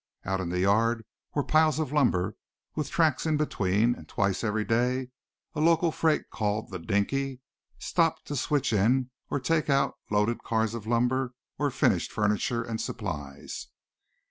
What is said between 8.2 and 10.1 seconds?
to switch in or take out